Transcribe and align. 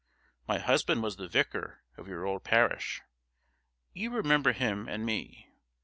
My 0.47 0.57
husband 0.57 1.03
was 1.03 1.17
the 1.17 1.27
vicar 1.27 1.83
of 1.95 2.07
your 2.07 2.25
old 2.25 2.43
parish 2.43 3.03
you 3.93 4.09
remember 4.09 4.51
him 4.51 4.87
and 4.89 5.05
me. 5.05 5.51